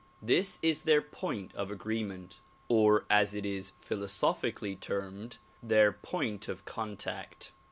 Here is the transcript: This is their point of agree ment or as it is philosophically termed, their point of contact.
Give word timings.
This 0.23 0.57
is 0.63 0.85
their 0.85 1.03
point 1.03 1.53
of 1.53 1.69
agree 1.69 2.03
ment 2.03 2.39
or 2.69 3.05
as 3.07 3.35
it 3.35 3.45
is 3.45 3.73
philosophically 3.81 4.75
termed, 4.75 5.37
their 5.61 5.91
point 5.91 6.47
of 6.47 6.65
contact. 6.65 7.51